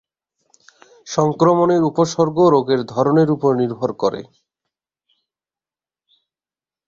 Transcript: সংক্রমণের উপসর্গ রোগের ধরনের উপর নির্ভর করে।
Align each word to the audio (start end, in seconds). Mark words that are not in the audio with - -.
সংক্রমণের 1.07 1.81
উপসর্গ 1.83 2.37
রোগের 2.53 2.81
ধরনের 2.85 3.29
উপর 3.31 3.51
নির্ভর 3.55 3.91
করে। 3.93 4.21